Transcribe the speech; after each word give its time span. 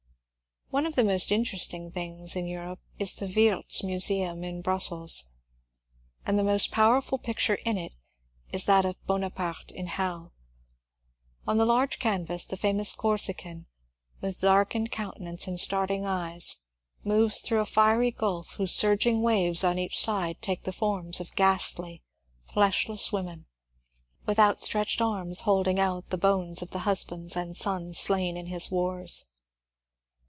One 0.73 0.85
of 0.85 0.95
the 0.95 1.03
most 1.03 1.33
interesting 1.33 1.91
things 1.91 2.33
in 2.37 2.47
Europe 2.47 2.79
is 2.97 3.13
the 3.13 3.25
Wiertz 3.27 3.83
Museum 3.83 4.41
in 4.45 4.61
Brussels, 4.61 5.25
and 6.25 6.39
the 6.39 6.45
most 6.45 6.71
powerful 6.71 7.17
picture 7.17 7.55
in 7.65 7.77
it 7.77 7.93
is 8.53 8.63
that 8.63 8.85
of 8.85 8.95
^' 9.03 9.05
Bonaparte 9.05 9.71
in 9.73 9.87
Hell.*' 9.87 10.31
On 11.45 11.57
the 11.57 11.65
large 11.65 11.99
canvas 11.99 12.45
the 12.45 12.55
fomous 12.55 12.95
Corsican, 12.95 13.65
with 14.21 14.39
darkened 14.39 14.91
countenance 14.93 15.45
and 15.45 15.59
starting 15.59 16.05
eyes, 16.05 16.63
moves 17.03 17.41
244 17.41 17.83
MONCUBE 17.83 17.97
DANIEL 17.97 18.13
CONWAY 18.13 18.13
through 18.15 18.39
a 18.39 18.39
fiery 18.39 18.39
golf 18.39 18.55
whose 18.55 18.73
surging 18.73 19.21
waves 19.21 19.65
on 19.65 19.77
each 19.77 19.99
side 19.99 20.41
take 20.41 20.63
the 20.63 20.71
forms 20.71 21.19
of 21.19 21.35
ghastly, 21.35 22.01
fleshless 22.45 23.11
women, 23.11 23.45
with 24.25 24.39
outstretched 24.39 25.01
arms 25.01 25.41
holding 25.41 25.81
out 25.81 26.09
the 26.11 26.17
bones 26.17 26.61
of 26.61 26.71
the 26.71 26.79
husbands 26.89 27.35
and 27.35 27.57
sons 27.57 27.99
slain 27.99 28.37
in 28.37 28.45
his 28.45 28.71
wars. 28.71 29.25